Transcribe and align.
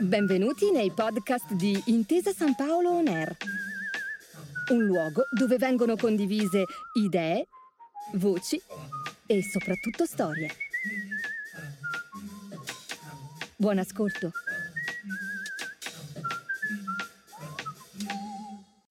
Benvenuti 0.00 0.72
nei 0.72 0.90
podcast 0.90 1.52
di 1.52 1.80
Intesa 1.86 2.32
San 2.32 2.56
Paolo 2.56 2.90
On 2.90 3.06
Air, 3.06 3.36
un 4.72 4.84
luogo 4.84 5.22
dove 5.30 5.56
vengono 5.58 5.94
condivise 5.94 6.64
idee, 6.94 7.46
voci 8.14 8.60
e 9.26 9.42
soprattutto 9.42 10.04
storie. 10.04 10.50
Buon 13.56 13.78
ascolto. 13.78 14.32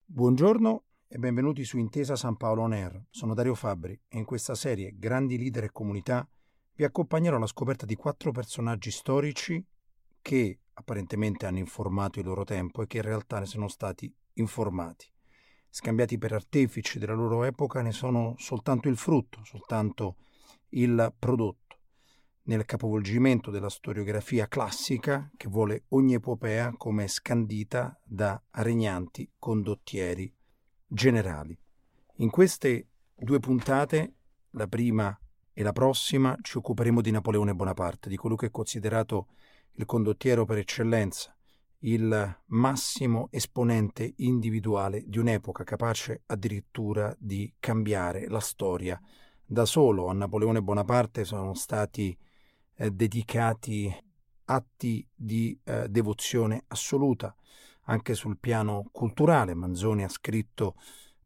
Buongiorno 0.06 0.84
e 1.06 1.18
benvenuti 1.18 1.64
su 1.64 1.76
Intesa 1.76 2.16
San 2.16 2.38
Paolo 2.38 2.62
On 2.62 2.72
Air. 2.72 3.04
Sono 3.10 3.34
Dario 3.34 3.54
Fabbri 3.54 4.00
e 4.08 4.16
in 4.16 4.24
questa 4.24 4.54
serie 4.54 4.94
Grandi 4.96 5.36
leader 5.36 5.64
e 5.64 5.70
comunità 5.70 6.26
vi 6.82 6.88
accompagnerò 6.88 7.36
alla 7.36 7.46
scoperta 7.46 7.86
di 7.86 7.94
quattro 7.94 8.32
personaggi 8.32 8.90
storici 8.90 9.64
che 10.20 10.58
apparentemente 10.72 11.46
hanno 11.46 11.58
informato 11.58 12.18
il 12.18 12.26
loro 12.26 12.42
tempo 12.42 12.82
e 12.82 12.88
che 12.88 12.96
in 12.96 13.04
realtà 13.04 13.38
ne 13.38 13.46
sono 13.46 13.68
stati 13.68 14.12
informati. 14.34 15.06
Scambiati 15.70 16.18
per 16.18 16.32
artefici 16.32 16.98
della 16.98 17.14
loro 17.14 17.44
epoca 17.44 17.82
ne 17.82 17.92
sono 17.92 18.34
soltanto 18.36 18.88
il 18.88 18.96
frutto, 18.96 19.44
soltanto 19.44 20.16
il 20.70 21.14
prodotto. 21.16 21.78
Nel 22.44 22.64
capovolgimento 22.64 23.52
della 23.52 23.70
storiografia 23.70 24.48
classica 24.48 25.30
che 25.36 25.46
vuole 25.48 25.84
ogni 25.90 26.14
epopea 26.14 26.74
come 26.76 27.06
scandita 27.06 27.96
da 28.04 28.42
regnanti 28.50 29.30
condottieri 29.38 30.34
generali. 30.88 31.56
In 32.16 32.30
queste 32.30 32.88
due 33.14 33.38
puntate, 33.38 34.14
la 34.50 34.66
prima 34.66 35.16
e 35.52 35.62
la 35.62 35.72
prossima, 35.72 36.36
ci 36.40 36.56
occuperemo 36.58 37.00
di 37.00 37.10
Napoleone 37.10 37.54
Bonaparte, 37.54 38.08
di 38.08 38.16
colui 38.16 38.36
che 38.36 38.46
è 38.46 38.50
considerato 38.50 39.28
il 39.72 39.84
condottiero 39.84 40.44
per 40.44 40.58
eccellenza, 40.58 41.34
il 41.80 42.40
massimo 42.46 43.28
esponente 43.30 44.14
individuale 44.18 45.02
di 45.06 45.18
un'epoca 45.18 45.64
capace 45.64 46.22
addirittura 46.26 47.14
di 47.18 47.52
cambiare 47.58 48.28
la 48.28 48.40
storia. 48.40 49.00
Da 49.44 49.64
solo 49.64 50.06
a 50.06 50.12
Napoleone 50.12 50.62
Bonaparte 50.62 51.24
sono 51.24 51.54
stati 51.54 52.16
eh, 52.76 52.90
dedicati 52.90 53.94
atti 54.44 55.06
di 55.14 55.58
eh, 55.64 55.88
devozione 55.88 56.64
assoluta, 56.68 57.34
anche 57.86 58.14
sul 58.14 58.38
piano 58.38 58.88
culturale. 58.92 59.54
Manzoni 59.54 60.04
ha 60.04 60.08
scritto 60.08 60.76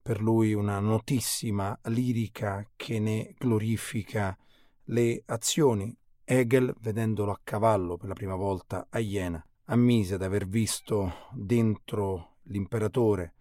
per 0.06 0.22
lui 0.22 0.54
una 0.54 0.78
notissima 0.78 1.76
lirica 1.86 2.64
che 2.76 3.00
ne 3.00 3.34
glorifica 3.36 4.38
le 4.84 5.20
azioni. 5.26 5.92
Hegel, 6.22 6.72
vedendolo 6.78 7.32
a 7.32 7.40
cavallo 7.42 7.96
per 7.96 8.06
la 8.06 8.14
prima 8.14 8.36
volta 8.36 8.86
a 8.88 9.00
Iena, 9.00 9.44
ammise 9.64 10.14
ad 10.14 10.22
aver 10.22 10.46
visto 10.46 11.26
dentro 11.32 12.36
l'imperatore 12.44 13.34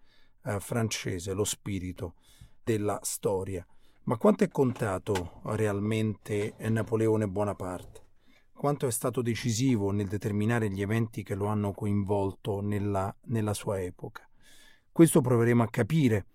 eh, 0.44 0.58
francese 0.58 1.34
lo 1.34 1.44
spirito 1.44 2.14
della 2.64 2.98
storia. 3.02 3.64
Ma 4.06 4.16
quanto 4.16 4.42
è 4.42 4.48
contato 4.48 5.42
realmente 5.44 6.56
Napoleone 6.58 7.28
Bonaparte? 7.28 8.02
quanto 8.52 8.88
è 8.88 8.90
stato 8.90 9.22
decisivo 9.22 9.92
nel 9.92 10.08
determinare 10.08 10.68
gli 10.70 10.80
eventi 10.80 11.22
che 11.22 11.36
lo 11.36 11.46
hanno 11.46 11.72
coinvolto 11.72 12.60
nella, 12.60 13.14
nella 13.26 13.52
sua 13.52 13.80
epoca. 13.80 14.26
Questo 14.90 15.20
proveremo 15.20 15.62
a 15.62 15.68
capire 15.68 16.26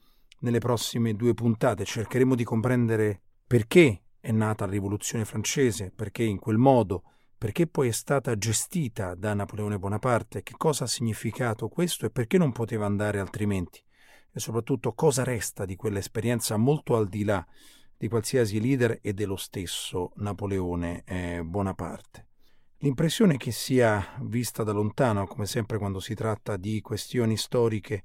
nelle 0.42 0.60
prossime 0.60 1.16
due 1.16 1.34
puntate, 1.34 1.86
cercheremo 1.86 2.36
di 2.36 2.44
comprendere 2.44 3.22
perché 3.46 4.04
è 4.20 4.32
nata 4.32 4.66
la 4.66 4.72
rivoluzione 4.72 5.26
francese, 5.26 5.92
perché 5.94 6.24
in 6.24 6.40
quel 6.40 6.58
modo, 6.58 7.04
perché 7.38 7.66
poi 7.66 7.88
è 7.88 7.92
stata 7.92 8.38
gestita 8.38 9.16
da 9.16 9.34
Napoleone 9.34 9.80
Bonaparte, 9.80 10.44
che 10.44 10.54
cosa 10.58 10.84
ha 10.84 10.88
significato 10.88 11.68
questo 11.68 12.06
e 12.06 12.12
perché 12.12 12.38
non 12.38 12.52
poteva 12.52 12.86
andare 12.86 13.20
altrimenti, 13.20 13.84
e 14.32 14.40
soprattutto 14.40 14.94
cosa 14.94 15.24
resta 15.24 15.66
di 15.66 15.76
quell'esperienza 15.76 16.56
molto 16.58 16.96
al 16.96 17.08
di 17.08 17.24
là 17.24 17.46
di 17.98 18.08
qualsiasi 18.08 18.60
leader 18.60 18.98
e 19.02 19.14
dello 19.14 19.36
stesso 19.36 20.12
Napoleone 20.16 21.04
eh, 21.06 21.44
Bonaparte. 21.44 22.28
L'impressione 22.78 23.38
che 23.38 23.52
sia 23.52 24.18
vista 24.22 24.64
da 24.64 24.72
lontano, 24.72 25.28
come 25.28 25.46
sempre 25.46 25.78
quando 25.78 26.00
si 26.00 26.16
tratta 26.16 26.58
di 26.58 26.82
questioni 26.82 27.38
storiche, 27.38 28.04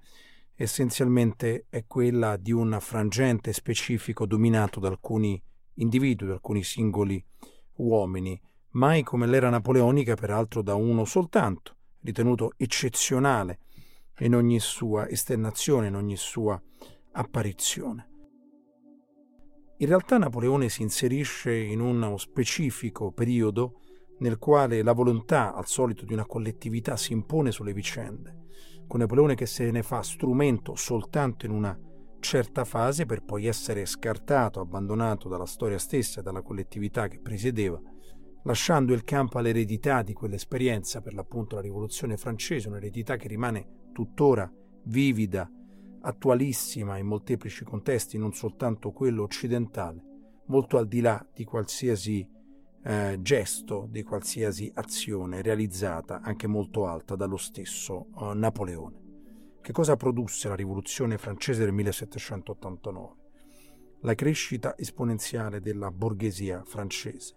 essenzialmente 0.56 1.67
è 1.69 1.84
quella 1.87 2.37
di 2.37 2.50
un 2.50 2.77
frangente 2.81 3.53
specifico 3.53 4.27
dominato 4.27 4.81
da 4.81 4.89
alcuni 4.89 5.41
individui, 5.75 6.27
da 6.27 6.34
alcuni 6.34 6.62
singoli 6.65 7.22
uomini, 7.77 8.41
mai 8.71 9.03
come 9.03 9.27
l'era 9.27 9.50
napoleonica, 9.50 10.15
peraltro 10.15 10.62
da 10.62 10.75
uno 10.75 11.05
soltanto, 11.05 11.77
ritenuto 12.00 12.53
eccezionale 12.56 13.59
in 14.21 14.34
ogni 14.34 14.59
sua 14.59 15.09
esternazione, 15.09 15.89
in 15.89 15.95
ogni 15.95 16.16
sua 16.16 16.61
apparizione. 17.12 18.11
In 19.78 19.89
realtà 19.89 20.16
Napoleone 20.16 20.71
si 20.71 20.81
inserisce 20.81 21.55
in 21.55 21.81
uno 21.81 22.16
specifico 22.16 23.12
periodo 23.12 23.81
nel 24.21 24.39
quale 24.39 24.83
la 24.83 24.93
volontà, 24.93 25.55
al 25.55 25.66
solito, 25.66 26.06
di 26.06 26.15
una 26.15 26.25
collettività 26.25 26.97
si 26.97 27.12
impone 27.12 27.50
sulle 27.50 27.75
vicende, 27.75 28.45
con 28.86 29.00
Napoleone 29.00 29.34
che 29.34 29.47
se 29.47 29.70
ne 29.70 29.82
fa 29.82 30.02
strumento 30.02 30.74
soltanto 30.74 31.47
in 31.47 31.52
una 31.52 31.78
certa 32.20 32.64
fase 32.64 33.06
per 33.06 33.22
poi 33.22 33.47
essere 33.47 33.86
scartato, 33.86 34.60
abbandonato 34.60 35.28
dalla 35.28 35.47
storia 35.47 35.78
stessa 35.78 36.20
e 36.20 36.22
dalla 36.22 36.42
collettività 36.42 37.08
che 37.08 37.20
presiedeva, 37.20 37.80
lasciando 38.44 38.92
il 38.92 39.04
campo 39.04 39.38
all'eredità 39.38 40.02
di 40.02 40.12
quell'esperienza, 40.12 41.00
per 41.00 41.14
l'appunto 41.14 41.56
la 41.56 41.62
rivoluzione 41.62 42.16
francese, 42.16 42.69
un'eredità 42.69 43.16
che 43.16 43.28
rimane 43.28 43.88
tuttora 43.92 44.50
vivida 44.84 45.50
attualissima 46.00 46.98
in 46.98 47.06
molteplici 47.06 47.64
contesti, 47.64 48.18
non 48.18 48.32
soltanto 48.32 48.92
quello 48.92 49.22
occidentale, 49.22 50.03
molto 50.47 50.78
al 50.78 50.86
di 50.86 51.00
là 51.00 51.24
di 51.34 51.44
qualsiasi 51.44 52.26
eh, 52.86 53.19
gesto, 53.20 53.88
di 53.91 54.04
qualsiasi 54.04 54.70
azione 54.72 55.42
realizzata, 55.42 56.20
anche 56.22 56.47
molto 56.47 56.86
alta, 56.86 57.16
dallo 57.16 57.36
stesso 57.36 58.06
eh, 58.20 58.34
Napoleone. 58.34 59.04
Che 59.60 59.72
cosa 59.72 59.97
produsse 59.97 60.47
la 60.48 60.54
rivoluzione 60.54 61.19
francese 61.19 61.64
del 61.64 61.72
1789? 61.72 63.14
La 64.02 64.14
crescita 64.14 64.78
esponenziale 64.78 65.60
della 65.60 65.91
borghesia 65.91 66.62
francese, 66.64 67.34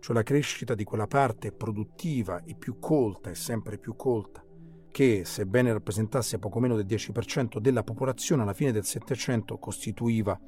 cioè 0.00 0.16
la 0.16 0.24
crescita 0.24 0.74
di 0.74 0.82
quella 0.82 1.06
parte 1.06 1.52
produttiva 1.52 2.42
e 2.42 2.56
più 2.56 2.80
colta 2.80 3.30
e 3.30 3.36
sempre 3.36 3.78
più 3.78 3.94
colta 3.94 4.44
che, 4.90 5.24
sebbene 5.24 5.72
rappresentasse 5.72 6.40
poco 6.40 6.58
meno 6.58 6.74
del 6.74 6.86
10% 6.86 7.58
della 7.58 7.84
popolazione, 7.84 8.42
alla 8.42 8.52
fine 8.52 8.72
del 8.72 8.84
Settecento 8.84 9.58
costituiva 9.58 10.38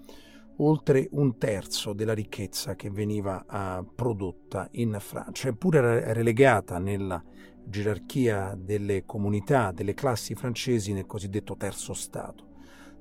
oltre 0.59 1.09
un 1.13 1.37
terzo 1.39 1.93
della 1.93 2.15
ricchezza 2.15 2.75
che 2.75 2.91
veniva 2.91 3.45
uh, 3.49 3.95
prodotta 3.95 4.69
in 4.73 4.97
Francia, 5.01 5.49
eppure 5.49 5.79
era 5.79 6.13
relegata 6.13 6.79
nella 6.79 7.23
gerarchia 7.65 8.57
delle 8.57 9.05
comunità, 9.05 9.73
delle 9.73 9.95
classi 9.95 10.35
francesi 10.35 10.93
nel 10.93 11.07
cosiddetto 11.07 11.57
terzo 11.57 11.95
Stato, 11.95 12.53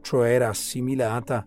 cioè 0.01 0.31
era 0.31 0.49
assimilata 0.49 1.45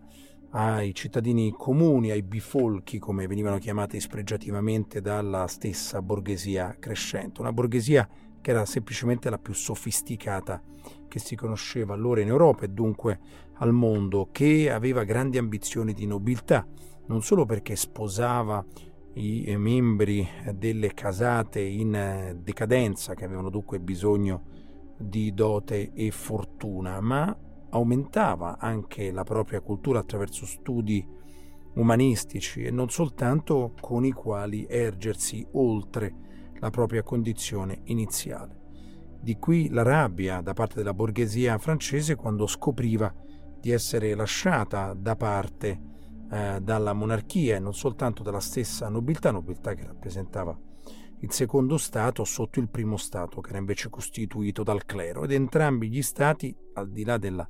ai 0.51 0.93
cittadini 0.93 1.51
comuni, 1.51 2.11
ai 2.11 2.23
bifolchi, 2.23 2.99
come 2.99 3.27
venivano 3.27 3.57
chiamati 3.57 3.99
spregiativamente 3.99 5.01
dalla 5.01 5.47
stessa 5.47 6.01
borghesia 6.01 6.77
crescente, 6.79 7.41
una 7.41 7.51
borghesia 7.51 8.07
che 8.39 8.51
era 8.51 8.65
semplicemente 8.65 9.29
la 9.29 9.39
più 9.39 9.53
sofisticata 9.53 10.61
che 11.07 11.19
si 11.19 11.35
conosceva 11.35 11.93
allora 11.93 12.21
in 12.21 12.27
Europa 12.27 12.65
e 12.65 12.69
dunque 12.69 13.19
al 13.55 13.73
mondo, 13.73 14.29
che 14.31 14.71
aveva 14.71 15.03
grandi 15.03 15.37
ambizioni 15.37 15.93
di 15.93 16.05
nobiltà, 16.05 16.67
non 17.07 17.21
solo 17.21 17.45
perché 17.45 17.75
sposava 17.75 18.63
i 19.13 19.55
membri 19.57 20.27
delle 20.53 20.93
casate 20.93 21.59
in 21.59 22.39
decadenza, 22.43 23.15
che 23.15 23.25
avevano 23.25 23.49
dunque 23.49 23.79
bisogno 23.79 24.43
di 24.97 25.33
dote 25.33 25.91
e 25.93 26.11
fortuna, 26.11 26.99
ma 27.01 27.35
aumentava 27.69 28.57
anche 28.59 29.11
la 29.11 29.23
propria 29.23 29.61
cultura 29.61 29.99
attraverso 29.99 30.45
studi 30.45 31.05
umanistici 31.73 32.63
e 32.63 32.71
non 32.71 32.89
soltanto 32.89 33.73
con 33.79 34.05
i 34.05 34.11
quali 34.11 34.65
ergersi 34.67 35.45
oltre 35.53 36.13
la 36.59 36.69
propria 36.69 37.03
condizione 37.03 37.81
iniziale. 37.85 38.56
Di 39.19 39.37
qui 39.37 39.69
la 39.69 39.83
rabbia 39.83 40.41
da 40.41 40.53
parte 40.53 40.75
della 40.75 40.93
borghesia 40.93 41.57
francese 41.57 42.15
quando 42.15 42.47
scopriva 42.47 43.13
di 43.59 43.71
essere 43.71 44.15
lasciata 44.15 44.93
da 44.93 45.15
parte 45.15 45.81
eh, 46.31 46.59
dalla 46.61 46.93
monarchia 46.93 47.55
e 47.55 47.59
non 47.59 47.73
soltanto 47.73 48.23
dalla 48.23 48.39
stessa 48.39 48.89
nobiltà, 48.89 49.31
nobiltà 49.31 49.73
che 49.73 49.85
rappresentava 49.85 50.57
il 51.21 51.31
secondo 51.31 51.77
Stato 51.77 52.23
sotto 52.23 52.59
il 52.59 52.69
primo 52.69 52.95
Stato, 52.97 53.41
che 53.41 53.49
era 53.49 53.57
invece 53.57 53.89
costituito 53.89 54.63
dal 54.63 54.85
clero, 54.85 55.23
ed 55.23 55.31
entrambi 55.31 55.89
gli 55.89 56.01
Stati, 56.01 56.55
al 56.73 56.91
di 56.91 57.03
là 57.03 57.17
della 57.17 57.47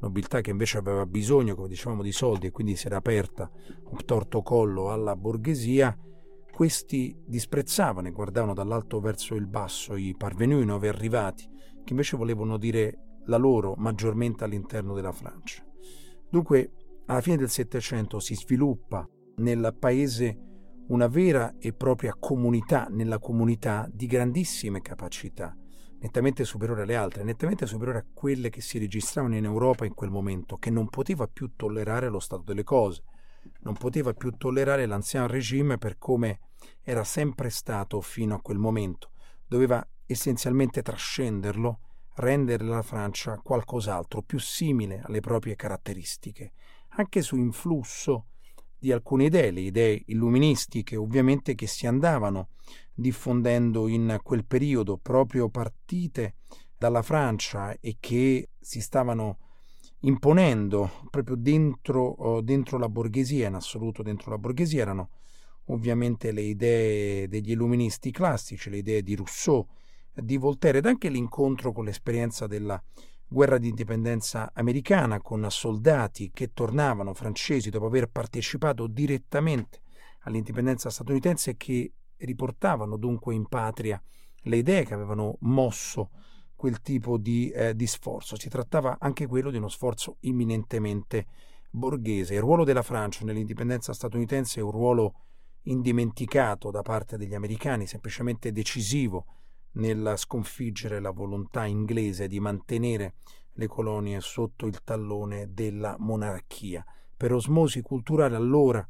nobiltà 0.00 0.40
che 0.40 0.50
invece 0.50 0.78
aveva 0.78 1.04
bisogno, 1.06 1.56
come 1.56 1.68
dicevamo, 1.68 2.02
di 2.02 2.12
soldi 2.12 2.46
e 2.46 2.50
quindi 2.50 2.76
si 2.76 2.86
era 2.86 2.98
aperta 2.98 3.50
un 3.90 4.04
torto 4.04 4.42
collo 4.42 4.90
alla 4.92 5.16
borghesia, 5.16 5.96
questi 6.52 7.16
disprezzavano 7.24 8.08
e 8.08 8.12
guardavano 8.12 8.54
dall'alto 8.54 9.00
verso 9.00 9.34
il 9.34 9.46
basso 9.46 9.96
i 9.96 10.14
parvenus, 10.16 10.62
i 10.62 10.66
nuovi 10.66 10.88
arrivati, 10.88 11.48
che 11.84 11.92
invece 11.92 12.16
volevano 12.16 12.56
dire 12.56 13.20
la 13.26 13.36
loro 13.36 13.74
maggiormente 13.76 14.44
all'interno 14.44 14.94
della 14.94 15.12
Francia. 15.12 15.64
Dunque, 16.28 16.72
alla 17.06 17.20
fine 17.20 17.36
del 17.36 17.48
Settecento 17.48 18.20
si 18.20 18.34
sviluppa 18.34 19.08
nel 19.36 19.74
paese 19.78 20.38
una 20.88 21.06
vera 21.06 21.54
e 21.58 21.72
propria 21.72 22.14
comunità, 22.18 22.86
nella 22.90 23.18
comunità 23.18 23.88
di 23.92 24.06
grandissime 24.06 24.80
capacità, 24.80 25.54
nettamente 26.00 26.44
superiore 26.44 26.82
alle 26.82 26.96
altre, 26.96 27.24
nettamente 27.24 27.66
superiore 27.66 27.98
a 27.98 28.06
quelle 28.12 28.50
che 28.50 28.60
si 28.60 28.78
registravano 28.78 29.36
in 29.36 29.44
Europa 29.44 29.84
in 29.84 29.94
quel 29.94 30.10
momento, 30.10 30.56
che 30.56 30.70
non 30.70 30.88
poteva 30.88 31.26
più 31.26 31.52
tollerare 31.56 32.08
lo 32.08 32.20
stato 32.20 32.42
delle 32.42 32.64
cose, 32.64 33.02
non 33.60 33.74
poteva 33.74 34.12
più 34.14 34.30
tollerare 34.32 34.86
l'anziano 34.86 35.26
regime 35.26 35.78
per 35.78 35.98
come 35.98 36.40
era 36.82 37.04
sempre 37.04 37.50
stato 37.50 38.00
fino 38.00 38.34
a 38.34 38.40
quel 38.40 38.58
momento, 38.58 39.10
doveva 39.46 39.86
essenzialmente 40.06 40.82
trascenderlo, 40.82 41.80
rendere 42.14 42.64
la 42.64 42.82
Francia 42.82 43.38
qualcos'altro, 43.42 44.22
più 44.22 44.38
simile 44.38 45.00
alle 45.04 45.20
proprie 45.20 45.54
caratteristiche, 45.54 46.52
anche 46.90 47.22
su 47.22 47.36
influsso 47.36 48.26
di 48.78 48.92
alcune 48.92 49.24
idee, 49.24 49.50
le 49.50 49.60
idee 49.60 50.02
illuministiche 50.06 50.96
ovviamente 50.96 51.54
che 51.54 51.66
si 51.66 51.86
andavano 51.86 52.48
diffondendo 52.94 53.88
in 53.88 54.18
quel 54.22 54.44
periodo, 54.44 54.96
proprio 54.96 55.48
partite 55.48 56.36
dalla 56.76 57.02
Francia 57.02 57.76
e 57.80 57.96
che 58.00 58.50
si 58.58 58.80
stavano 58.80 59.38
imponendo 60.00 60.90
proprio 61.10 61.36
dentro, 61.36 62.40
dentro 62.42 62.78
la 62.78 62.88
borghesia, 62.88 63.48
in 63.48 63.54
assoluto 63.54 64.02
dentro 64.02 64.30
la 64.30 64.38
borghesia, 64.38 64.82
erano 64.82 65.10
ovviamente 65.66 66.32
le 66.32 66.42
idee 66.42 67.28
degli 67.28 67.50
illuministi 67.50 68.10
classici, 68.10 68.70
le 68.70 68.78
idee 68.78 69.02
di 69.02 69.14
Rousseau, 69.14 69.66
di 70.12 70.36
Voltaire 70.36 70.78
ed 70.78 70.86
anche 70.86 71.08
l'incontro 71.08 71.72
con 71.72 71.84
l'esperienza 71.84 72.46
della 72.46 72.82
guerra 73.26 73.58
di 73.58 73.68
indipendenza 73.68 74.50
americana 74.54 75.20
con 75.20 75.46
soldati 75.50 76.30
che 76.32 76.52
tornavano 76.52 77.12
francesi 77.12 77.68
dopo 77.68 77.86
aver 77.86 78.08
partecipato 78.08 78.86
direttamente 78.86 79.82
all'indipendenza 80.20 80.88
statunitense 80.90 81.50
e 81.50 81.56
che 81.56 81.92
riportavano 82.16 82.96
dunque 82.96 83.34
in 83.34 83.46
patria 83.46 84.02
le 84.42 84.56
idee 84.56 84.84
che 84.84 84.94
avevano 84.94 85.36
mosso 85.40 86.10
quel 86.58 86.80
tipo 86.80 87.18
di, 87.18 87.50
eh, 87.50 87.76
di 87.76 87.86
sforzo. 87.86 88.36
Si 88.36 88.48
trattava 88.48 88.96
anche 88.98 89.28
quello 89.28 89.52
di 89.52 89.58
uno 89.58 89.68
sforzo 89.68 90.16
imminentemente 90.22 91.26
borghese. 91.70 92.34
Il 92.34 92.40
ruolo 92.40 92.64
della 92.64 92.82
Francia 92.82 93.24
nell'indipendenza 93.24 93.92
statunitense 93.92 94.58
è 94.58 94.64
un 94.64 94.72
ruolo 94.72 95.14
indimenticato 95.62 96.72
da 96.72 96.82
parte 96.82 97.16
degli 97.16 97.34
americani, 97.34 97.86
semplicemente 97.86 98.50
decisivo 98.50 99.26
nel 99.74 100.14
sconfiggere 100.16 100.98
la 100.98 101.12
volontà 101.12 101.64
inglese 101.64 102.26
di 102.26 102.40
mantenere 102.40 103.14
le 103.52 103.66
colonie 103.68 104.20
sotto 104.20 104.66
il 104.66 104.82
tallone 104.82 105.52
della 105.54 105.94
monarchia. 106.00 106.84
Per 107.16 107.32
osmosi 107.32 107.82
culturale 107.82 108.34
allora 108.34 108.84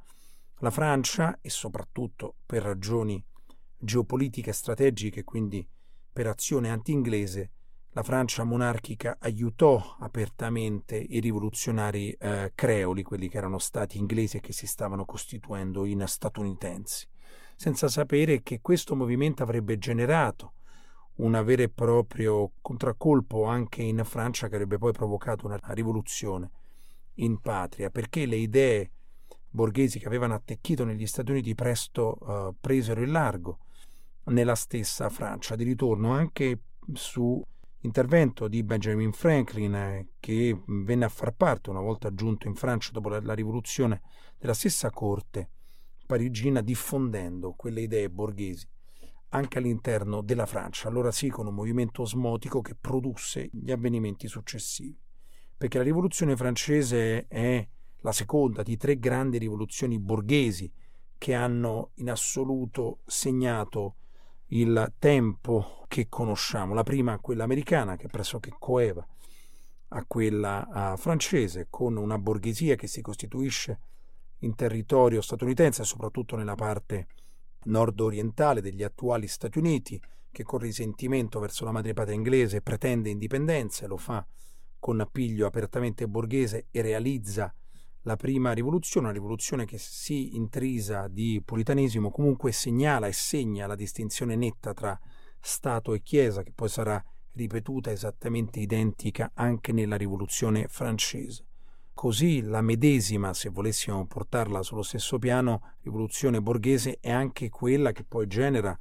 la 0.60 0.70
Francia, 0.70 1.38
e 1.42 1.50
soprattutto 1.50 2.36
per 2.46 2.62
ragioni 2.62 3.22
geopolitiche 3.76 4.48
e 4.48 4.54
strategiche, 4.54 5.22
quindi 5.22 5.68
per 6.10 6.28
azione 6.28 6.70
anti-inglese, 6.70 7.50
la 7.93 8.02
Francia 8.02 8.44
monarchica 8.44 9.17
aiutò 9.20 9.96
apertamente 9.99 10.96
i 10.96 11.20
rivoluzionari 11.20 12.11
eh, 12.12 12.52
creoli, 12.55 13.02
quelli 13.02 13.29
che 13.29 13.38
erano 13.38 13.58
stati 13.58 13.99
inglesi 13.99 14.37
e 14.37 14.40
che 14.40 14.52
si 14.52 14.67
stavano 14.67 15.05
costituendo 15.05 15.85
in 15.85 16.05
statunitensi, 16.06 17.08
senza 17.56 17.88
sapere 17.88 18.43
che 18.43 18.61
questo 18.61 18.94
movimento 18.94 19.43
avrebbe 19.43 19.79
generato 19.79 20.52
un 21.17 21.40
vero 21.44 21.62
e 21.62 21.69
proprio 21.69 22.52
contraccolpo 22.61 23.44
anche 23.44 23.82
in 23.82 24.02
Francia 24.05 24.49
che 24.49 24.55
avrebbe 24.55 24.79
poi 24.79 24.93
provocato 24.93 25.46
una 25.46 25.58
rivoluzione 25.69 26.50
in 27.14 27.40
patria, 27.40 27.90
perché 27.90 28.26
le 28.26 28.37
idee 28.37 28.90
borghesi 29.50 29.99
che 29.99 30.06
avevano 30.06 30.35
attecchito 30.35 30.85
negli 30.85 31.06
Stati 31.06 31.31
Uniti 31.31 31.55
presto 31.55 32.19
uh, 32.20 32.55
presero 32.61 33.00
il 33.00 33.11
largo 33.11 33.58
nella 34.25 34.55
stessa 34.55 35.08
Francia, 35.08 35.56
di 35.56 35.64
ritorno 35.64 36.12
anche 36.12 36.61
su 36.93 37.43
intervento 37.80 38.48
di 38.48 38.62
Benjamin 38.62 39.12
Franklin 39.12 39.75
eh, 39.75 40.08
che 40.19 40.62
venne 40.66 41.04
a 41.04 41.08
far 41.08 41.32
parte 41.32 41.70
una 41.70 41.80
volta 41.80 42.12
giunto 42.12 42.48
in 42.48 42.54
Francia 42.54 42.90
dopo 42.92 43.08
la, 43.08 43.20
la 43.20 43.34
rivoluzione 43.34 44.02
della 44.38 44.54
stessa 44.54 44.90
corte 44.90 45.50
parigina 46.06 46.60
diffondendo 46.60 47.52
quelle 47.52 47.82
idee 47.82 48.10
borghesi 48.10 48.66
anche 49.30 49.58
all'interno 49.58 50.22
della 50.22 50.46
Francia, 50.46 50.88
allora 50.88 51.10
sì 51.10 51.28
con 51.28 51.46
un 51.46 51.54
movimento 51.54 52.02
osmotico 52.02 52.62
che 52.62 52.75
produsse 52.75 53.50
gli 53.52 53.70
avvenimenti 53.70 54.26
successivi. 54.26 54.98
Perché 55.56 55.76
la 55.76 55.84
rivoluzione 55.84 56.34
francese 56.34 57.26
è 57.26 57.69
la 58.00 58.12
seconda 58.12 58.62
di 58.62 58.76
tre 58.76 58.98
grandi 58.98 59.38
rivoluzioni 59.38 59.98
borghesi 59.98 60.72
che 61.19 61.34
hanno 61.34 61.90
in 61.96 62.10
assoluto 62.10 63.00
segnato 63.04 63.96
il 64.46 64.94
tempo 64.98 65.77
che 65.88 66.08
conosciamo. 66.08 66.75
La 66.75 66.85
prima, 66.85 67.19
quella 67.19 67.44
americana, 67.44 67.96
che 67.96 68.06
pressoché 68.06 68.55
coeva 68.58 69.05
a 69.88 70.05
quella 70.06 70.94
francese, 70.96 71.67
con 71.70 71.96
una 71.96 72.19
borghesia 72.19 72.76
che 72.76 72.87
si 72.87 73.00
costituisce 73.00 73.81
in 74.40 74.55
territorio 74.55 75.20
statunitense, 75.20 75.82
soprattutto 75.82 76.37
nella 76.37 76.55
parte 76.55 77.08
nord-orientale 77.64 78.61
degli 78.61 78.82
attuali 78.82 79.26
Stati 79.26 79.58
Uniti, 79.58 80.00
che 80.31 80.43
con 80.44 80.61
risentimento 80.61 81.40
verso 81.40 81.64
la 81.64 81.73
madrepatria 81.73 82.14
inglese 82.14 82.61
pretende 82.61 83.08
indipendenza 83.08 83.85
e 83.85 83.88
lo 83.88 83.96
fa 83.96 84.25
con 84.79 85.00
appiglio 85.00 85.46
apertamente 85.46 86.06
borghese 86.06 86.67
e 86.70 86.82
realizza 86.82 87.52
la 88.02 88.17
prima 88.17 88.52
rivoluzione, 88.52 89.06
una 89.06 89.14
rivoluzione 89.14 89.64
che 89.64 89.79
si 89.79 90.37
intrisa 90.37 91.08
di 91.08 91.43
puritanesimo, 91.44 92.11
comunque 92.11 92.52
segnala 92.52 93.06
e 93.06 93.12
segna 93.12 93.67
la 93.67 93.75
distinzione 93.75 94.37
netta 94.37 94.73
tra 94.73 94.99
Stato 95.40 95.94
e 95.94 96.02
Chiesa, 96.02 96.43
che 96.43 96.52
poi 96.55 96.69
sarà 96.69 97.02
ripetuta 97.32 97.90
esattamente 97.90 98.58
identica 98.61 99.31
anche 99.35 99.73
nella 99.73 99.96
rivoluzione 99.96 100.67
francese. 100.69 101.44
Così 101.94 102.43
la 102.43 102.61
medesima, 102.61 103.35
se 103.35 103.49
volessimo 103.49 104.06
portarla 104.06 104.62
sullo 104.62 104.82
stesso 104.82 105.19
piano, 105.19 105.75
rivoluzione 105.82 106.40
borghese 106.40 106.99
è 107.00 107.11
anche 107.11 107.49
quella 107.49 107.93
che 107.93 108.05
poi 108.05 108.26
genera 108.26 108.76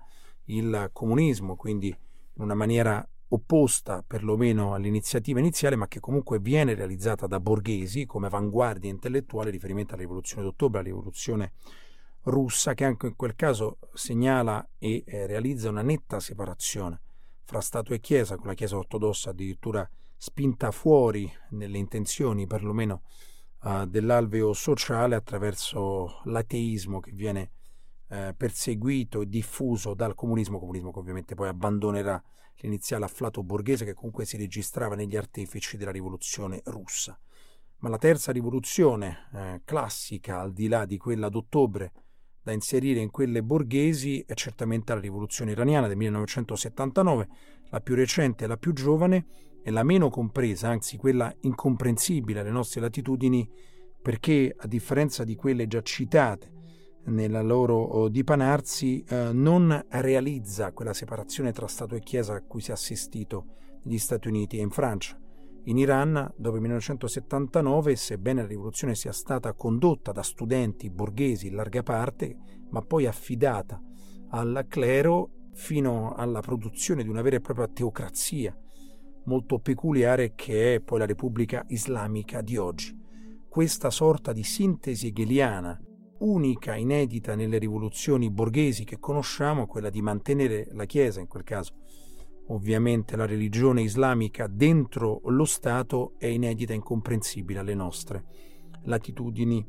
il 0.46 0.90
comunismo, 0.94 1.56
quindi 1.56 1.88
in 1.88 2.44
una 2.44 2.54
maniera 2.54 3.08
opposta 3.30 4.04
perlomeno 4.06 4.74
all'iniziativa 4.74 5.40
iniziale, 5.40 5.76
ma 5.76 5.88
che 5.88 6.00
comunque 6.00 6.40
viene 6.40 6.76
realizzata 6.76 7.28
da 7.28 7.40
borghesi 7.40 8.06
come 8.06 8.28
avanguardia 8.28 8.90
intellettuale 8.90 9.50
riferimento 9.50 9.94
alla 9.94 10.04
rivoluzione 10.04 10.44
d'ottobre, 10.44 10.80
alla 10.80 10.88
rivoluzione 10.88 11.54
russa, 12.28 12.74
che 12.74 12.86
anche 12.86 13.08
in 13.08 13.16
quel 13.16 13.36
caso 13.36 13.80
segnala 13.94 14.68
e 14.78 15.04
eh, 15.06 15.26
realizza 15.26 15.70
una 15.70 15.82
netta 15.82 16.20
separazione 16.20 17.02
fra 17.44 17.62
Stato 17.62 17.94
e 17.94 18.00
Chiesa, 18.00 18.36
con 18.36 18.48
la 18.48 18.54
Chiesa 18.54 18.78
ortodossa 18.78 19.30
addirittura 19.30 19.90
spinta 20.18 20.72
fuori 20.72 21.32
nelle 21.52 21.78
intenzioni 21.78 22.48
perlomeno 22.48 23.04
uh, 23.64 23.86
dell'alveo 23.86 24.52
sociale 24.54 25.16
attraverso 25.16 26.22
l'ateismo 26.26 27.00
che 27.00 27.12
viene 27.12 27.52
uh, 28.08 28.36
perseguito 28.36 29.22
e 29.22 29.28
diffuso 29.28 29.94
dal 29.94 30.16
comunismo, 30.16 30.60
comunismo 30.60 30.92
che 30.92 31.00
ovviamente 31.00 31.36
poi 31.36 31.48
abbandonerà 31.48 32.22
l'iniziale 32.58 33.06
afflato 33.06 33.44
borghese 33.44 33.86
che 33.86 33.94
comunque 33.94 34.26
si 34.26 34.36
registrava 34.36 34.96
negli 34.96 35.16
artefici 35.16 35.78
della 35.78 35.92
rivoluzione 35.92 36.62
russa. 36.66 37.18
Ma 37.80 37.90
la 37.90 38.00
terza 38.00 38.32
rivoluzione 38.32 39.30
eh, 39.34 39.62
classica, 39.64 40.40
al 40.40 40.52
di 40.52 40.68
là 40.68 40.86
di 40.86 40.98
quella 40.98 41.30
d'ottobre, 41.30 41.92
da 42.48 42.54
inserire 42.54 43.02
in 43.02 43.12
quelle 43.12 43.44
borghesi 43.44 44.24
è 44.26 44.34
certamente 44.34 44.94
la 44.94 45.02
rivoluzione 45.02 45.52
iraniana 45.52 45.88
del 45.88 45.98
1979, 45.98 47.28
la 47.72 47.82
più 47.82 47.94
recente 47.94 48.48
la 48.48 48.56
più 48.56 48.72
giovane 48.72 49.26
e 49.62 49.70
la 49.70 49.84
meno 49.84 50.10
compresa, 50.10 50.70
anzi 50.70 50.96
quella 50.96 51.34
incomprensibile 51.42 52.40
alle 52.40 52.52
nostre 52.52 52.80
latitudini, 52.80 53.46
perché 54.02 54.56
a 54.58 54.66
differenza 54.66 55.26
di 55.26 55.36
quelle 55.36 55.68
già 55.68 55.82
citate 55.82 56.54
nella 57.08 57.42
loro 57.42 57.76
oh, 57.76 58.08
dipanarsi, 58.08 59.04
eh, 59.04 59.34
non 59.34 59.86
realizza 59.90 60.72
quella 60.72 60.94
separazione 60.94 61.52
tra 61.52 61.68
Stato 61.68 61.96
e 61.96 62.00
Chiesa 62.00 62.36
a 62.36 62.44
cui 62.44 62.62
si 62.62 62.70
è 62.70 62.74
assistito 62.74 63.56
negli 63.84 63.98
Stati 63.98 64.30
Uniti 64.30 64.58
e 64.58 64.62
in 64.62 64.70
Francia. 64.70 65.20
In 65.68 65.78
Iran, 65.78 66.14
dopo 66.38 66.56
il 66.56 66.62
1979, 66.62 67.98
sebbene 67.98 68.42
la 68.42 68.48
rivoluzione 68.48 68.96
sia 68.96 69.12
stata 69.12 69.52
condotta 69.52 70.14
da 70.14 70.24
studenti 70.24 70.90
borghesi 70.90 71.48
in 71.48 71.56
larga 71.56 71.84
parte, 71.84 72.38
ma 72.70 72.82
poi 72.82 73.06
affidata 73.06 73.82
al 74.30 74.66
clero 74.70 75.50
fino 75.52 76.14
alla 76.14 76.40
produzione 76.40 77.04
di 77.04 77.10
una 77.10 77.22
vera 77.22 77.36
e 77.36 77.42
propria 77.42 77.68
teocrazia, 77.68 78.58
molto 79.26 79.60
peculiare 79.60 80.36
che 80.36 80.76
è 80.76 80.80
poi 80.80 81.00
la 81.00 81.06
Repubblica 81.06 81.66
Islamica 81.68 82.40
di 82.40 82.56
oggi. 82.56 82.98
Questa 83.50 83.90
sorta 83.90 84.32
di 84.32 84.44
sintesi 84.44 85.08
hegeliana 85.08 85.78
unica, 86.20 86.76
inedita 86.76 87.36
nelle 87.36 87.58
rivoluzioni 87.58 88.32
borghesi 88.32 88.86
che 88.86 89.00
conosciamo, 89.00 89.68
quella 89.68 89.90
di 89.90 90.02
mantenere 90.02 90.70
la 90.72 90.86
Chiesa, 90.86 91.20
in 91.20 91.28
quel 91.28 91.44
caso 91.44 91.74
ovviamente 92.48 93.16
la 93.16 93.26
religione 93.26 93.82
islamica, 93.82 94.48
dentro 94.48 95.22
lo 95.26 95.46
Stato, 95.46 96.14
è 96.18 96.28
inedita 96.28 96.74
e 96.74 96.76
incomprensibile 96.76 97.60
alle 97.60 97.74
nostre. 97.74 98.26
Latitudini 98.84 99.66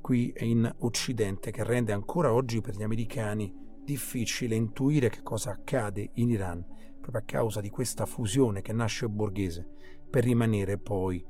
qui 0.00 0.32
in 0.38 0.70
Occidente, 0.78 1.50
che 1.50 1.64
rende 1.64 1.92
ancora 1.92 2.32
oggi 2.32 2.60
per 2.60 2.76
gli 2.76 2.82
americani 2.82 3.52
difficile 3.84 4.54
intuire 4.54 5.10
che 5.10 5.22
cosa 5.22 5.50
accade 5.50 6.10
in 6.14 6.30
Iran, 6.30 6.64
proprio 7.00 7.20
a 7.20 7.24
causa 7.24 7.60
di 7.60 7.70
questa 7.70 8.06
fusione 8.06 8.62
che 8.62 8.72
nasce 8.72 9.08
borghese, 9.08 9.66
per 10.08 10.24
rimanere 10.24 10.78
poi 10.78 11.24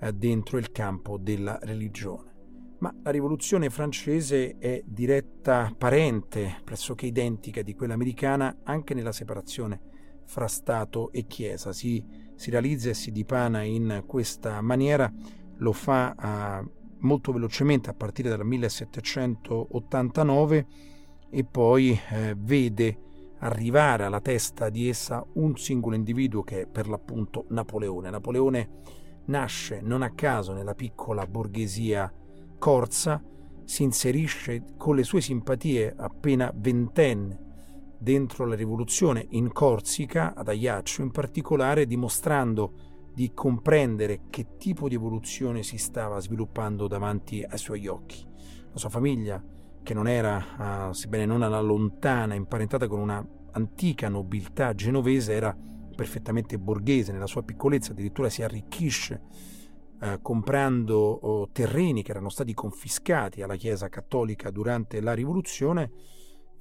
eh, 0.00 0.12
dentro 0.12 0.58
il 0.58 0.70
campo 0.70 1.18
della 1.18 1.58
religione. 1.62 2.30
Ma 2.78 2.94
la 3.02 3.10
rivoluzione 3.10 3.70
francese 3.70 4.58
è 4.58 4.82
diretta 4.84 5.72
parente, 5.76 6.60
pressoché 6.64 7.06
identica 7.06 7.62
di 7.62 7.74
quella 7.74 7.94
americana, 7.94 8.60
anche 8.64 8.94
nella 8.94 9.12
separazione 9.12 9.90
fra 10.24 10.46
Stato 10.46 11.10
e 11.12 11.26
Chiesa. 11.26 11.72
Si, 11.72 12.04
si 12.34 12.50
realizza 12.50 12.90
e 12.90 12.94
si 12.94 13.12
dipana 13.12 13.62
in 13.62 14.02
questa 14.06 14.60
maniera, 14.60 15.10
lo 15.56 15.72
fa 15.72 16.60
uh, 16.62 16.70
molto 16.98 17.32
velocemente 17.32 17.88
a 17.90 17.94
partire 17.94 18.28
dal 18.28 18.44
1789 18.44 20.66
e 21.30 21.44
poi 21.44 21.98
eh, 22.10 22.34
vede 22.36 22.98
arrivare 23.38 24.04
alla 24.04 24.20
testa 24.20 24.68
di 24.68 24.88
essa 24.88 25.24
un 25.34 25.56
singolo 25.56 25.96
individuo 25.96 26.42
che 26.42 26.62
è 26.62 26.66
per 26.66 26.88
l'appunto 26.88 27.46
Napoleone. 27.48 28.10
Napoleone 28.10 28.68
nasce 29.26 29.80
non 29.80 30.02
a 30.02 30.12
caso 30.14 30.52
nella 30.52 30.74
piccola 30.74 31.26
borghesia 31.26 32.12
Corsa 32.58 33.22
si 33.64 33.82
inserisce 33.82 34.64
con 34.76 34.96
le 34.96 35.04
sue 35.04 35.20
simpatie 35.20 35.92
appena 35.96 36.52
ventenne 36.54 37.50
dentro 38.02 38.46
la 38.46 38.56
rivoluzione 38.56 39.26
in 39.30 39.52
Corsica, 39.52 40.34
ad 40.34 40.48
Ajaccio 40.48 41.02
in 41.02 41.12
particolare, 41.12 41.86
dimostrando 41.86 42.72
di 43.14 43.32
comprendere 43.32 44.22
che 44.28 44.56
tipo 44.58 44.88
di 44.88 44.96
evoluzione 44.96 45.62
si 45.62 45.78
stava 45.78 46.18
sviluppando 46.18 46.88
davanti 46.88 47.44
ai 47.44 47.58
suoi 47.58 47.86
occhi. 47.86 48.26
La 48.72 48.78
sua 48.78 48.88
famiglia, 48.88 49.40
che 49.82 49.94
non 49.94 50.08
era, 50.08 50.88
uh, 50.88 50.92
sebbene 50.92 51.26
non 51.26 51.42
alla 51.42 51.60
lontana, 51.60 52.34
imparentata 52.34 52.88
con 52.88 52.98
una 52.98 53.24
antica 53.52 54.08
nobiltà 54.08 54.74
genovese, 54.74 55.34
era 55.34 55.56
perfettamente 55.94 56.58
borghese 56.58 57.12
nella 57.12 57.26
sua 57.26 57.42
piccolezza, 57.42 57.92
addirittura 57.92 58.28
si 58.28 58.42
arricchisce 58.42 59.22
eh, 60.00 60.18
comprando 60.20 60.98
oh, 60.98 61.50
terreni 61.52 62.02
che 62.02 62.10
erano 62.10 62.30
stati 62.30 62.54
confiscati 62.54 63.42
alla 63.42 63.54
Chiesa 63.54 63.88
cattolica 63.88 64.50
durante 64.50 65.00
la 65.00 65.12
rivoluzione 65.12 65.90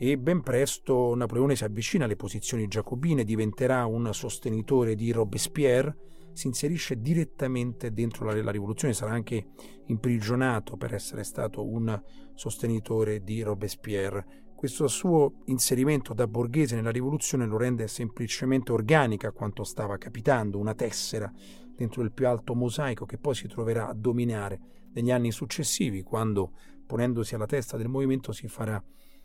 e 0.03 0.17
ben 0.17 0.41
presto 0.41 1.13
Napoleone 1.13 1.55
si 1.55 1.63
avvicina 1.63 2.05
alle 2.05 2.15
posizioni 2.15 2.67
giacobine, 2.67 3.23
diventerà 3.23 3.85
un 3.85 4.11
sostenitore 4.13 4.95
di 4.95 5.11
Robespierre, 5.11 5.95
si 6.33 6.47
inserisce 6.47 6.99
direttamente 6.99 7.93
dentro 7.93 8.25
la, 8.25 8.33
la 8.41 8.49
rivoluzione, 8.49 8.95
sarà 8.95 9.11
anche 9.11 9.49
imprigionato 9.85 10.75
per 10.75 10.95
essere 10.95 11.23
stato 11.23 11.63
un 11.63 12.01
sostenitore 12.33 13.21
di 13.21 13.43
Robespierre. 13.43 14.45
Questo 14.55 14.87
suo 14.87 15.43
inserimento 15.45 16.15
da 16.15 16.25
borghese 16.25 16.73
nella 16.73 16.89
rivoluzione 16.89 17.45
lo 17.45 17.57
rende 17.57 17.87
semplicemente 17.87 18.71
organica 18.71 19.27
a 19.27 19.33
quanto 19.33 19.63
stava 19.63 19.99
capitando, 19.99 20.57
una 20.57 20.73
tessera 20.73 21.31
dentro 21.75 22.01
il 22.01 22.11
più 22.11 22.27
alto 22.27 22.55
mosaico 22.55 23.05
che 23.05 23.19
poi 23.19 23.35
si 23.35 23.47
troverà 23.47 23.89
a 23.89 23.93
dominare 23.93 24.59
negli 24.93 25.11
anni 25.11 25.31
successivi, 25.31 26.01
quando 26.01 26.53
ponendosi 26.87 27.35
alla 27.35 27.45
testa 27.45 27.77
del 27.77 27.87
movimento 27.87 28.31
si 28.31 28.47
farà 28.47 28.83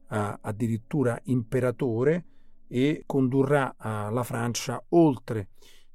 uh, 0.09 0.39
addirittura 0.41 1.19
imperatore 1.25 2.25
e 2.69 3.03
condurrà 3.07 3.75
uh, 3.77 4.13
la 4.13 4.23
Francia 4.23 4.83
oltre 4.91 5.49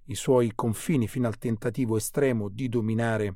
i 0.06 0.16
suoi 0.16 0.54
confini 0.56 1.08
fino 1.08 1.28
al 1.28 1.38
tentativo 1.38 1.98
estremo 1.98 2.50
di 2.50 2.70
dominare 2.70 3.36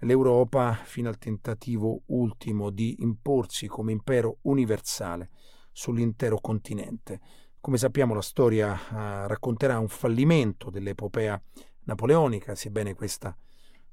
l'Europa, 0.00 0.74
fino 0.74 1.08
al 1.08 1.18
tentativo 1.18 2.02
ultimo 2.06 2.70
di 2.70 2.96
imporsi 3.00 3.66
come 3.66 3.92
impero 3.92 4.38
universale 4.42 5.30
sull'intero 5.72 6.38
continente. 6.40 7.20
Come 7.60 7.78
sappiamo 7.78 8.14
la 8.14 8.22
storia 8.22 8.72
uh, 8.72 9.26
racconterà 9.26 9.78
un 9.78 9.88
fallimento 9.88 10.70
dell'epopea 10.70 11.40
napoleonica, 11.84 12.54
sebbene 12.54 12.94
questa 12.94 13.36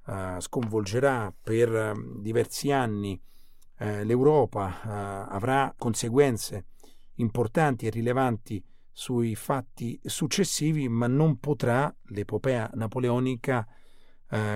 uh, 0.06 0.40
sconvolgerà 0.40 1.34
per 1.42 1.72
uh, 1.72 2.22
diversi 2.22 2.72
anni 2.72 3.20
uh, 3.80 4.04
l'Europa, 4.04 5.28
avrà 5.30 5.74
conseguenze 5.78 6.68
importanti 7.16 7.88
e 7.88 7.90
rilevanti 7.90 8.64
sui 8.92 9.36
fatti 9.36 10.00
successivi, 10.04 10.88
ma 10.88 11.08
non 11.08 11.40
potrà 11.40 11.94
l'epopea 12.10 12.70
napoleonica 12.74 13.68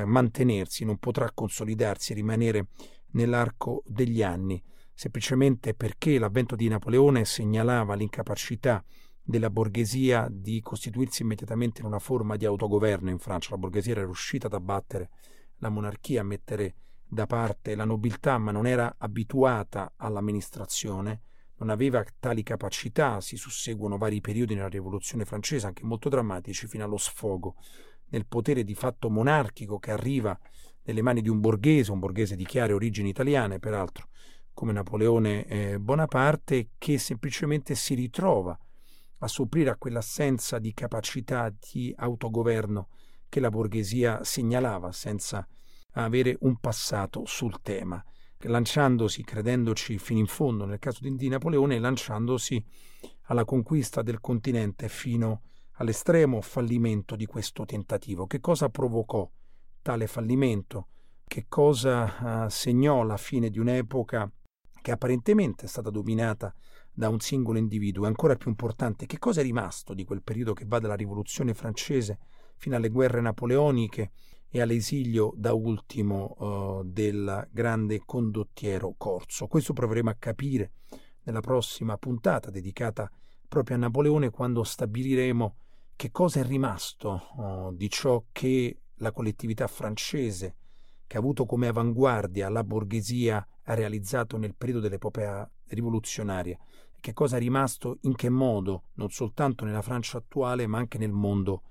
mantenersi, 0.06 0.84
non 0.84 0.98
potrà 0.98 1.32
consolidarsi, 1.32 2.14
rimanere 2.14 2.68
nell'arco 3.12 3.84
degli 3.86 4.22
anni, 4.22 4.62
semplicemente 4.94 5.74
perché 5.74 6.20
l'avvento 6.20 6.56
di 6.56 6.68
Napoleone 6.68 7.24
segnalava 7.24 7.94
l'incapacità 7.94 8.84
della 9.22 9.50
borghesia 9.50 10.28
di 10.30 10.60
costituirsi 10.60 11.22
immediatamente 11.22 11.82
in 11.82 11.88
una 11.88 12.00
forma 12.00 12.36
di 12.36 12.46
autogoverno 12.46 13.10
in 13.10 13.20
Francia. 13.20 13.52
La 13.52 13.58
borghesia 13.58 13.92
era 13.92 14.04
riuscita 14.04 14.48
ad 14.48 14.54
abbattere 14.54 15.12
la 15.58 15.70
monarchia, 15.70 16.22
a 16.22 16.26
mettere 16.26 16.76
da 17.10 17.25
parte 17.25 17.74
la 17.74 17.86
nobiltà, 17.86 18.38
ma 18.38 18.51
non 18.51 18.68
era 18.68 18.96
abituata 19.00 19.94
all'amministrazione, 19.98 21.22
non 21.58 21.70
aveva 21.70 22.06
tali 22.20 22.44
capacità, 22.44 23.20
si 23.20 23.36
susseguono 23.36 23.98
vari 23.98 24.22
periodi 24.22 24.54
nella 24.54 24.70
rivoluzione 24.70 25.25
francese, 25.25 25.66
anche 25.66 25.84
molto 25.84 26.08
drammatici, 26.08 26.68
fino 26.68 26.84
allo 26.84 26.98
sfogo 26.98 27.56
nel 28.10 28.28
potere 28.28 28.63
di 28.63 28.75
fatto 28.75 29.10
monarchico 29.10 29.80
che 29.80 29.92
arriva 29.92 30.39
nelle 30.84 31.01
mani 31.01 31.22
di 31.22 31.30
un 31.30 31.39
borghese, 31.39 31.92
un 31.92 32.00
borghese 32.00 32.36
di 32.36 32.46
chiare 32.46 32.74
origini 32.74 33.10
italiane, 33.10 33.60
peraltro, 33.60 34.08
come 34.54 34.72
Napoleone 34.72 35.46
eh, 35.46 35.80
Bonaparte, 35.80 36.70
che 36.78 36.98
semplicemente 36.98 37.75
si 37.75 37.96
ritrova 37.96 38.58
a 39.22 39.28
supplire 39.28 39.72
a 39.72 39.75
quell'assenza 39.75 40.60
di 40.60 40.74
capacità 40.74 41.54
di 41.72 41.94
autogoverno 41.96 42.88
che 43.28 43.39
la 43.39 43.50
borghesia 43.50 44.24
segnalava 44.24 44.92
senza 44.92 45.46
avere 45.93 46.38
un 46.41 46.58
passato 46.58 47.24
sul 47.25 47.62
tema, 47.62 48.03
lanciandosi, 48.38 49.24
credendoci 49.24 49.98
fino 49.98 50.19
in 50.19 50.27
fondo 50.27 50.65
nel 50.65 50.79
caso 50.79 51.00
di 51.01 51.27
Napoleone, 51.27 51.79
lanciandosi 51.79 52.63
alla 53.24 53.46
conquista 53.46 54.01
del 54.01 54.19
continente 54.19 54.88
fino 54.88 55.41
all'estremo 55.74 56.41
fallimento 56.41 57.15
di 57.15 57.25
questo 57.25 57.65
tentativo. 57.65 58.27
Che 58.27 58.39
cosa 58.39 58.69
provocò 58.69 59.29
tale 59.81 60.08
fallimento? 60.08 60.88
Che 61.25 61.46
cosa 61.48 62.46
uh, 62.46 62.50
segnò 62.50 63.03
la 63.03 63.17
fine 63.17 63.50
di 63.50 63.60
un'epoca 63.60 64.31
che 64.81 64.91
apparentemente 64.91 65.65
è 65.65 65.67
stata 65.67 65.89
dominata 65.89 66.53
da 66.91 67.10
un 67.10 67.19
singolo 67.19 67.58
individuo. 67.58 68.05
E 68.05 68.08
ancora 68.08 68.36
più 68.36 68.50
importante, 68.50 69.05
che 69.05 69.19
cosa 69.19 69.41
è 69.41 69.43
rimasto 69.43 69.93
di 69.93 70.03
quel 70.03 70.24
periodo 70.24 70.53
che 70.53 70.65
va 70.65 70.79
dalla 70.79 70.96
rivoluzione 70.96 71.53
francese 71.53 72.19
fino 72.58 72.75
alle 72.75 72.89
guerre 72.89 73.22
napoleoniche 73.22 74.12
e 74.50 74.62
all'esilio 74.62 75.34
da 75.36 75.53
ultimo 75.53 76.36
uh, 76.38 76.84
del 76.84 77.48
grande 77.51 78.01
condottiero 78.06 78.96
Corso. 78.98 79.48
Questo 79.48 79.74
proveremo 79.74 80.10
a 80.10 80.15
capire 80.18 80.72
nella 81.24 81.41
prossima 81.41 81.98
puntata 81.98 82.50
dedicata 82.50 83.10
proprio 83.48 83.75
a 83.75 83.79
Napoleone 83.79 84.29
quando 84.29 84.63
stabiliremo 84.63 85.56
che 85.96 86.12
cosa 86.12 86.39
è 86.39 86.44
rimasto 86.44 87.29
uh, 87.36 87.75
di 87.75 87.89
ciò 87.89 88.24
che 88.32 88.77
la 88.96 89.12
collettività 89.12 89.68
francese, 89.68 90.56
che 91.06 91.18
ha 91.18 91.20
avuto 91.20 91.46
come 91.46 91.68
avanguardia 91.68 92.50
la 92.50 92.63
borghesia, 92.63 93.46
ha 93.63 93.74
realizzato 93.74 94.38
nel 94.38 94.56
periodo 94.56 94.82
dell'epopea 94.82 95.50
rivoluzionaria 95.68 96.58
che 97.00 97.13
cosa 97.13 97.38
è 97.38 97.39
rimasto, 97.39 97.98
in 98.01 98.15
che 98.15 98.29
modo, 98.29 98.84
non 98.96 99.10
soltanto 99.10 99.65
nella 99.65 99.82
Francia 99.82 100.18
attuale, 100.18 100.68
ma 100.68 100.77
anche 100.77 100.98
nel 100.98 101.12
mondo 101.12 101.63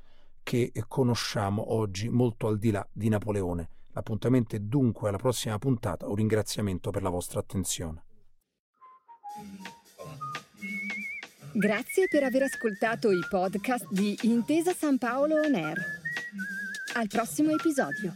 che 0.43 0.73
conosciamo 0.87 1.75
oggi, 1.75 2.09
molto 2.09 2.47
al 2.47 2.59
di 2.59 2.71
là 2.71 2.87
di 2.93 3.09
Napoleone. 3.09 3.69
L'appuntamento 3.93 4.55
è 4.55 4.61
dunque 4.61 5.09
alla 5.09 5.19
prossima 5.19 5.59
puntata. 5.59 6.07
Un 6.07 6.15
ringraziamento 6.15 6.91
per 6.91 7.03
la 7.03 7.09
vostra 7.09 7.41
attenzione. 7.41 8.05
Grazie 11.53 12.07
per 12.09 12.23
aver 12.23 12.43
ascoltato 12.43 13.11
i 13.11 13.21
podcast 13.29 13.91
di 13.91 14.17
Intesa 14.23 14.73
San 14.73 14.99
Paolo 14.99 15.37
On 15.41 15.55
Air. 15.55 15.79
Al 16.95 17.09
prossimo 17.09 17.51
episodio. 17.51 18.13